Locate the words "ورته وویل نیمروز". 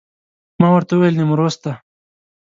0.73-1.55